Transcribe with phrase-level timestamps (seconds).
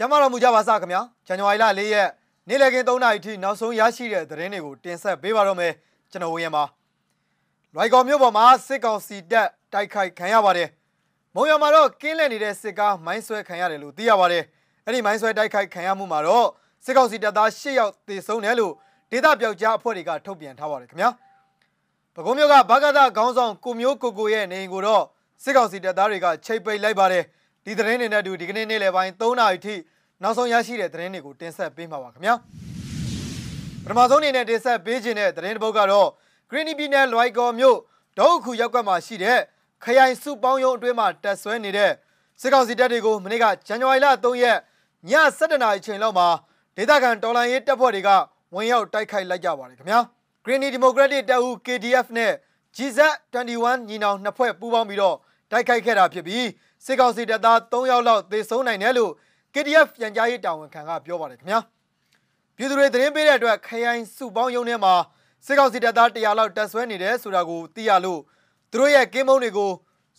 [0.00, 2.08] ကျမ်းမာတော်မူကြပါစခင်ဗျာဇန်နဝါရီလ၄ရက်
[2.48, 5.72] နေ့လည်ခင်း3နာရီထိနောက်ဆုံးရရှိတဲ့သတင်းတွေကိုတင်ဆက်ပေးပါတော့မယ်
[6.10, 6.64] ကျွန်တော်ဝင်းရပါ
[7.74, 10.68] လွိုက်ကော်မြို့ပေါ်မှာစစ်ကောင်စီတပ်တိုက်ခိုက်ခံရပါတယ်
[11.34, 14.44] မုံရမှာတော့ကင်းလည်နေတဲ့စစ်ကားမိုင်းဆွဲခံရတယ်လို့သိရပါတယ်
[14.84, 16.46] အဲ့ဒီမိုင်းဆွဲတိုက်ခိုက်ခံရမှုမှာတော့
[16.84, 18.72] စစ်ကောင်စီတပ်သား၈ယောက်သေဆုံးတယ်လို့
[19.10, 21.10] ဒေသပြောက်ကြားအဖွဲ့တွေကထုတ်ပြန်ထားပါတယ်ခင်ဗျာ
[22.14, 25.04] ပဲခူးမြို့ကဘာဂဒခေါင်းဆောင်ကိုမျိုးကိုကိုရဲ့နေအိမ်ကိုတော့
[25.42, 27.24] စစ်ကောင်စီတပ်သားတွေကချိတ်ပိတ်လိုက်ပါတယ်
[27.64, 29.74] ဒီသတင်းတွေနဲ့အတူဒီကနေ့နေ့လယ်ပိုင်း3နာရီထိ
[30.22, 32.34] နောက်ဆုံးရရှိတဲ့သတင်းတွေကိုတင်ဆက်ပေးမှာပါခင်ဗျာ
[33.84, 36.08] ပထမဆုံးအနေနဲ့တင်ဆက်ပေးခြင်းတဲ့သတင်းတစ်ပုဒ်ကတော့
[36.50, 37.78] Green ပြည်နယ်လွိုက်ကော်မြို့
[38.18, 39.38] ဒေါက်ခုရပ်ကွက်မှာရှိတဲ့
[39.84, 41.92] ခရိုင်စုပေါင်းရုံးအတွင်းမှာတက်ဆွဲနေတဲ့
[42.40, 44.58] စစ်ကောင်စီတပ်တွေကိုမနေ့ကဇန်နဝါရီလ3ရက်
[45.08, 46.28] ည7:00နာရီချိန်လောက်မှာ
[46.76, 48.10] ဒေသခံတော်လှန်ရေးတပ်ဖွဲ့တွေက
[48.54, 50.00] ဝင်ရောက်တိုက်ခိုက်လိုက်ကြပါတယ်ခင်ဗျာ
[50.44, 52.32] Green Democratic တပ်ဦး KDF နဲ့
[52.76, 55.16] GZ21 ညီနောင်နှစ်ဖွဲ့ပူးပေါင်းပြီးတော့
[55.50, 56.46] တိုက်ခိုက်ခဲ့တာဖြစ်ပြီး
[56.84, 59.12] စစ်ကောင်စီတပ်သား3ယောက်လောက်သေဆုံးနိုင်တယ်လို့
[59.58, 61.60] KDF ပြန်ကြားရေးတာဝန်ခံကပြောပါတယ်ခင်ဗျာ
[62.56, 64.94] ပြည်သူတွေသတင်းပေးတဲ့အတွက်ခရိုင်စုပေါင်းရုံးထဲမှာ
[65.46, 68.20] စစ်ကောင်စီတပ်သား100လောက်တပ်ဆွဲနေတယ်ဆိုတာကိုသိရလို့
[68.70, 69.70] သူတို့ရဲ့ကင်းမုံတွေကို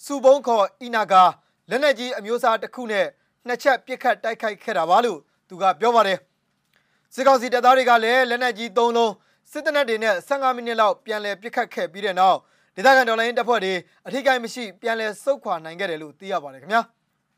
[0.06, 1.24] စုပုံးခေါ်အီနာကာ
[1.70, 3.06] လက်နက်ကြီးအမျိုးအစားတစ်ခုနဲ့
[3.48, 6.20] နှစ်ချက်ပစ်ခတ်တိုက်ခိုက်ခဲ့တာပါလို့သူကပြောပါတယ်
[7.14, 9.14] စစ်ကောင်စီတပ်သားတွေကလည်းလက်နက်ကြီး3လုံး
[9.52, 12.38] စစ်တပ်တွေနဲ့15မိနစ်လောက်ပြန်လည်ပစ်ခတ်ခဲ့ပြီးတဲ့နောက်
[12.76, 13.74] ဒေသခံဒေါ်လာရင်းတပ်ဖွဲ့တွေ
[14.08, 16.82] အထိကိမရှိပြန်လည်ဆုတ်ခွာနိုင်ခဲ့တယ်လို့သိရပါတယ်ခင်ဗျာ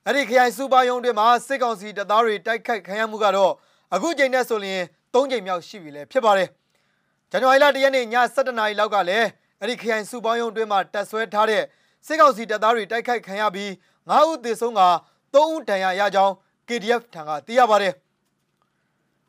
[0.07, 3.53] အဲ့ဒီခရိုင်စူပါယုံတွေမှာစစ်ကောင်စီတပ်သားတွေတိုက်ခိုက်ခံရမှုကတော့
[3.93, 6.49] အခုချိန်နဲ့ဆိုရင်၃ချိန်မြောက်ရှိပြီလေဖြစ်ပါတယ်
[7.31, 9.27] ဇန်နဝါရီလ၁ရက်နေ့ည7:00နာရီလောက်ကလည်း
[9.59, 11.63] အဲ့ဒီခရိုင်စူပေါင်းယုံတွင်းမှာတက်ဆွဲထားတဲ့
[12.05, 13.69] စစ်ကောင်စီတပ်သားတွေတိုက်ခိုက်ခံရပြီး
[14.09, 14.81] 9ဦးသေဆုံးက
[15.33, 16.33] 3ဦးဒဏ်ရာရကြောင်း
[16.67, 17.93] KDF ထံကသိရပါတယ်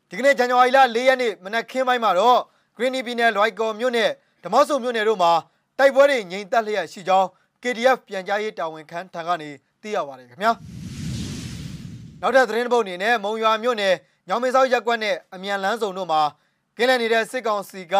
[0.09, 2.39] ဒီကနေ့ဇန်နဝါရီလ၄ရက်နေ့မနက်ခင်းပိုင်းမှာတော့
[2.77, 4.11] Green ပြည်နယ်လွိုက်ကော်မြို့နယ်
[4.43, 5.31] ဓမော့ဆုံမြို့နယ်တို့မှာ
[5.79, 7.27] တိုက်ပွဲတွေငြိမ်သက်လျက်ရှိကြောင်း
[7.63, 9.51] KDF ပြန်ကြားရေးတာဝန်ခံထံကနေ
[9.83, 10.51] သိရပါတယ်ခင်ဗျာ
[12.21, 13.95] နောက်ထပ်သတင်းပုတ်အနေနဲ့မုံရွာမြို့နယ်
[14.27, 16.21] ညောင်မင်းစောက်ရက်ကွက်နဲ့အမြန်လန်းစုံတို့မှာ
[16.77, 17.95] ကင်းလည်နေတဲ့စစ်ကောင်စီက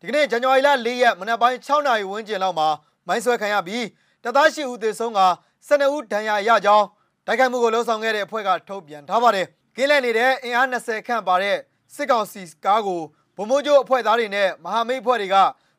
[0.00, 2.68] ဒီကနေ့ဇန်နဝါရီလ၄ရက်မနက်ပိုင်း6နာရီဝန်းကျင်လောက်မှာ
[3.06, 3.84] မိုင်းဆွဲခံရပြီး
[4.22, 5.20] တပ်သားရှိဦးသေဆုံးက
[5.68, 6.86] 12ဦးဒဏ်ရာရကြောင်း
[7.26, 9.46] တိုက်ခိုက်မှုကိုလှုံ့ဆော်ခဲ့တဲ့အဖွဲ့ကထုတ်ပြန်ထားပါတယ်
[9.76, 11.56] ကင်းလည်နေတဲ့အင်အား20ခန့်ပါတဲ့
[11.94, 13.00] စစ်ကောင်စီကားကို
[13.36, 15.36] ဗမိုးကျိုးအဖွဲ့သားတွေနဲ့မဟာမိတ်အဖွဲ့တွေက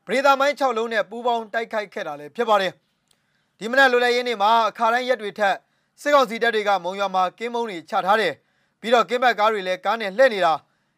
[0.07, 2.71] ဗရေဒါမိုင်း6လုံးနဲ့ပူးပေါင်းတိုက်ခိုက်ခဲ့တာလည်းဖြစ်ပါတယ်
[3.61, 5.55] ဒီမနက်လိုလဲရင်းနေမှာအခါတိုင်းရက်တွေထက်
[6.01, 8.33] စစ်ကောင်စီတပ်တွေကမုံရွာမှာကင်းမုံတွေချထားတယ်
[8.79, 10.53] ပြီးတော့ကင်းဘက်ကားတွေလည်းကားနဲ့လှည့်နေတာ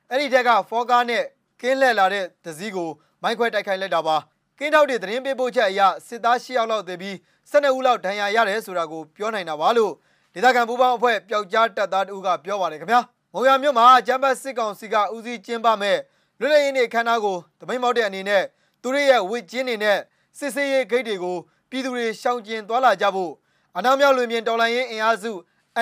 [0.10, 1.24] အဲ့ဒီတက်ကဖောကားနဲ့
[1.62, 2.90] ကင်းလှည့်လာတဲ့ဒစည်းကို
[3.22, 4.18] မိုင်းခွဲတိုက်ခိုက်လိုက်တာပါ
[4.60, 7.16] ကင်းထောက်တွေသတင်းပေးပို့ချက်အရစစ်သား၈ယောက်လောက်သေပြီး
[7.52, 9.92] 12ဦးလောက်ဒဏ်ရာရတယ်ဆိုတာကိုပြောနိုင်တာပါလို့
[10.34, 13.02] ဒေသခံပူပေါင်းအဖွဲ့ပျောက်ကြားတပ်သားတို့ကပြောပါတယ်ခင်ဗျာ
[13.34, 15.98] မုံရွာမြို့မှာဂျမ်ဘတ်စစ်ကောင်စီကဦးစီးကျင်းပမဲ့
[16.40, 18.44] လွတ်လပ်ရေးနေ့ခမ်းနားကိုတမိန်မောက်တဲ့အနေနဲ့
[18.82, 20.00] သူတို့ရဲ့ဝစ်ကျင်းတွေနဲ့
[20.38, 21.38] စစ်စေးရေးဂိတ်တွေကို
[21.72, 23.32] ပြည်သူတွေရှောင်ကျဉ်သွားလာကြဖို့
[23.78, 25.32] အနောက်မြောက်လွင်ပြင်တော်လှန်ရေးအင်အားစု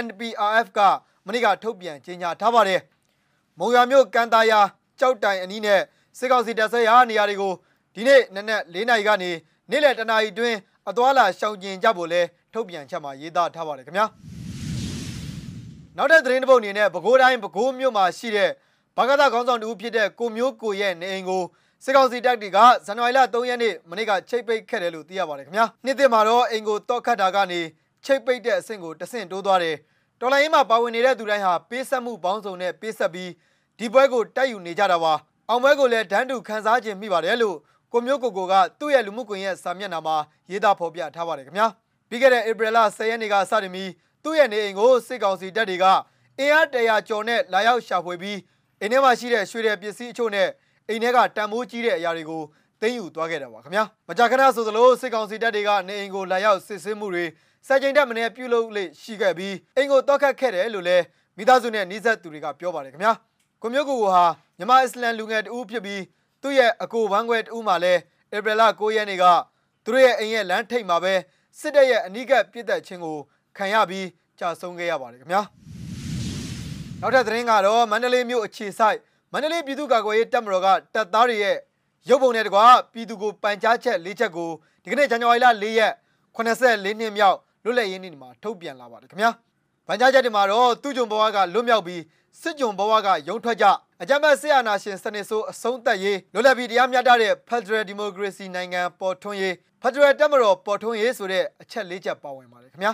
[0.05, 0.79] NPRF က
[1.25, 2.81] မနေ့ကထုတ်ပြန်ကြေညာထားပါတယ်။
[3.59, 4.59] မုံရွာမြို့ကန်တာယာ
[4.99, 5.81] ကြောက်တိုင်အနီးနဲ့
[6.17, 7.53] စစ်ကောင်စီတပ်ဆွဲရာနေရာတွေကို
[7.95, 9.31] ဒီနေ့နနက်၄နာရီကနေ
[9.71, 10.57] နေ့လယ်တနာရီတွင်း
[10.89, 12.21] အသွာလာရှောင်ကျဉ်ကြဖို့လဲ
[12.53, 14.05] ထုတ်ပြန်ချက်မှာရေးသားထားပါတယ်ခင်ဗျာ။
[15.97, 18.49] နောက်တဲ့သတင်းတစ်ပုဒ်အနေနဲ့ပဲခူးတိုင်းပဲခူးမြို့မှာရှိတဲ့
[18.97, 21.43] ဘာကသခေါင်းဆောင်တူဖြစ်တဲ့ကိုမျိုးကိုရဲ့နေအိမ်ကို
[21.83, 27.61] စစ်ကောင်စီတပ်တွေကဇန်နဝါရီလ3ရက်နေ့မနေ့ကချိတ်ပိတ်ခဲ့တယ်လို့သိရပါတယ်ခင်ဗျာနှစ်သစ်မှာတော့အင်ကိုတော့ခတ်တာကနေ
[28.05, 29.75] ချိတ်ပိတ်တဲ့အဆင့်ကိုတဆင့်တိုးသွားတယ်
[30.19, 33.31] တော်လိုင်းမှာပါဝင်နေတဲ့သူတိုင်းဟာပေးဆက်မှုပေါင်းစုံနဲ့ပေးဆက်ပြီး
[33.79, 35.13] ဒီပွဲကိုတိုက်ယူနေကြတာပါ
[35.49, 37.57] အောင်ပွဲကိုလည်းဒန်းတူခန်းစားခြင်းမိပါတယ်လို့
[37.93, 40.17] ကိုမျိုးကိုကိုကသူ့ရဲ့လူမှုကွန်ရက်စာမျက်နှာမှာ
[40.51, 41.67] ရေးသားဖော်ပြထားပါတယ်ခင်ဗျာ
[42.09, 43.91] ပြီးခဲ့တဲ့ဧပြီလ10ရက်နေ့ကစတင်ပြီး
[44.23, 45.85] သူ့ရဲ့နေအိမ်ကိုစစ်ကောင်စီတပ်တွေက
[46.39, 48.37] အင်အားတရာကျော်နဲ့လာရောက်ရှာဖွေပြီး
[48.81, 50.49] အိမ်ထဲမှာရှိတဲ့ရွှေတဲ့ပစ္စည်းအချို့နဲ့
[50.89, 52.41] အိမ်ထဲကတန်မိုးကြီးတဲ့အရာတွေကို
[52.81, 57.25] သိမ်းယူသွားခဲ့တာပါခင်ဗျာမကြာခဏဆိုသလိုစစ်ကောင်စီတပ်တွေကနေအိမ်ကိုလာရောက်စစ်ဆေးမှုတွေ
[57.67, 61.03] စက်ကြိမ်တက်မနေပြုလုပ်လေရှိခဲ့ပြီးအိမ်ကိုတောက်ခတ်ခဲ့တယ်လို့လည်း
[61.37, 63.13] မိသားစုနဲ့နှိစက်သူတွေကပြောပါတယ်ခင်ဗျာ
[63.61, 64.25] ကိုမျိုးကိုကိုဟာ
[64.57, 66.03] မြန်မာအစ္စလမ်လူငယ်တဦးဖြစ်ပြီး
[66.41, 68.01] သူ့ရဲ့အကိုဝမ်းခွဲတဦးမှလည်း
[68.35, 69.25] ဧပြီလ9ရက်နေ့က
[69.83, 71.13] သူတို့ရဲ့အိမ်ရဲ့လမ်းထိပ်မှာပဲ
[71.59, 73.17] စစ်တပ်ရဲ့အနိကပြစ်တက်ခြင်းကို
[73.57, 74.07] ခံရပြီး
[74.39, 75.41] ကြာဆုံးခဲ့ရပါတယ်ခင်ဗျာ
[77.01, 78.97] နောက်ထပ်သတင်းကတော့မန္တလေးမြို့အခြေဆိုင်
[79.33, 81.57] မန္တလေးပြည်သူ့ကာကွယ်ရေးတပ်မတော်ကတပ်သားတွေရဲ့
[82.09, 84.49] ရုပ်ပုံနဲ့တကွာပြည်သူကိုပန်ကြားချက်၄ချက်ကို
[84.83, 85.93] ဒီကနေ့ဇန်နဝါရီလ၄ရက်
[86.35, 89.31] 84နှစ်မြောက်လွတ်လပ်ရေးနေ့မှာထုတ်ပြန်လာပါတယ်ခင်ဗျာ
[89.87, 92.01] ပန်ကြားချက်တွေမှာတော့သူ့ကြုံဘဝကလွတ်မြောက်ပြီး
[92.41, 93.65] စစ်ကြုံဘဝကရုံထွက်ကြ
[94.01, 102.93] အကြမ်းဖက်ဆရာနာရှင်စနစ်ဆိုးအဆုံးသက်ရေးလွတ်လပ်ပြီးတရားမျှတတဲ့ Federal Democracy နိုင်ငံပေါ်ထွန်းရေး Federal တပ်မတော်ပေါ်ထွန်းရေးဆိုတဲ့အချက်၄ချက်ပါဝင်ပါတယ်ခင်ဗျာ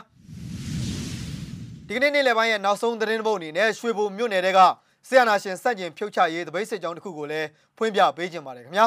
[1.87, 4.59] ဒီကနေ့နေ့လယ်ပိုင်းရဲ့နောက်ဆုံးသတင်းပုတ်အနေနဲ့ရွှေဘုံမြို့နယ်တဲက
[5.07, 7.47] ဆရာနာရှင်စန့်ကျင်ဖြုတ်ချရေးတပိတ်စစ်ကြောင်းတစ်ခုကိုလည်း
[7.77, 8.85] ဖွင့်ပြပေးခြင်းပါတယ်ခင်ဗျာ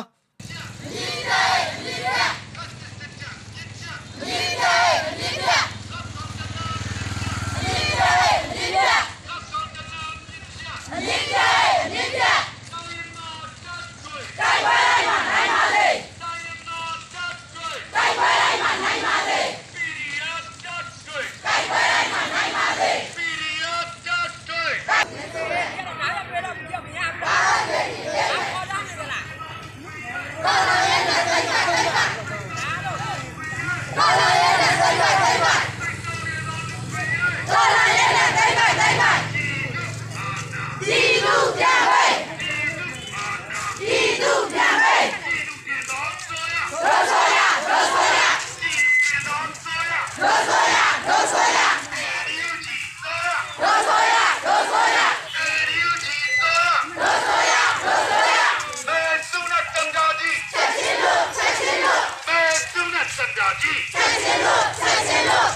[64.24, 65.48] ချင်းလို့ချက်ချင်းလို့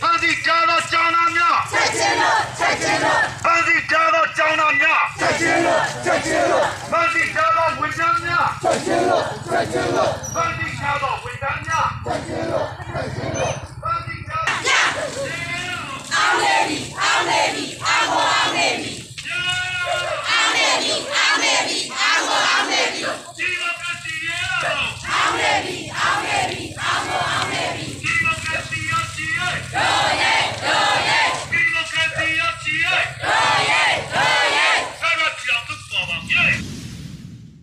[0.00, 10.10] ဖန်စီကြားသောကျောင်းသားများချက်ချင်းလို့ချက်ချင်းလို့ဖန်စီကြားသောကျောင်းသားများချက်ချင်းလို့ချက်ချင်းလို့ဖန်စီကြားသောဝန်ထမ်းများချက်ချင်းလို့ချက်ချင်းလို့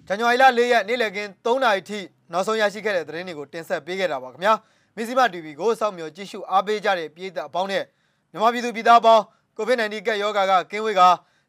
[0.07, 1.99] ဇန်နဝါရီလ၄ရက်နေ့လည်ခင်း3နာရီထိ
[2.31, 4.53] နောက်ဆုံးရရှိခဲ့တဲ့သတင်းတွေကိုတင်ဆက်ပေးခဲ့တာပါခင်ဗျာ
[4.95, 7.83] မီဇီမာ TV ကိုစောင့်မျှော်ကြည့်ရှုအားပေးကြတဲ့ပြည်သက်အပေါင်းနဲ့
[8.31, 9.23] မြန်မာပြည်သူပြည်သားအပေါင်း
[9.57, 11.01] COVID-19 ကပ်ရောဂါကကင်းဝေးက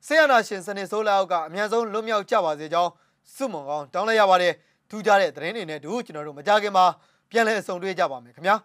[0.06, 2.90] ဆေးရနာရှင်စနစ်ဆိုးလက်အောက်ကအများဆုံးလွတ်မြောက်ကြပါစေကြောင်း
[3.34, 4.52] ဆုမွန်ကောင်းတောင်းလိုက်ရပါတယ်
[4.90, 6.84] ထူးခြားတဲ့သတင်းတွေနဲ့တူကျွန်တော်တို့မကြခင်မှာ
[7.30, 8.56] ပြန်လည်အဆုံတွေ့ကြပါမယ်ခင်ဗျာ